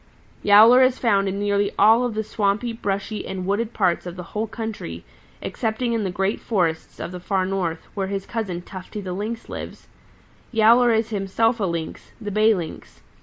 [0.41, 4.23] "Yowler is found in nearly all of the swampy, brushy and wooded parts of the
[4.33, 5.05] whole country,
[5.43, 9.47] excepting in the great forests of the Far North, where his cousin Tufty the Lynx
[9.47, 9.87] lives.
[10.51, 13.01] Yowler is himself a Lynx, the Bay Lynx.